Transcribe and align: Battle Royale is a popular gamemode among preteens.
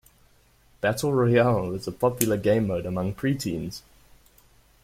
Battle 0.81 1.13
Royale 1.13 1.75
is 1.75 1.85
a 1.87 1.91
popular 1.91 2.35
gamemode 2.35 2.87
among 2.87 3.13
preteens. 3.13 3.83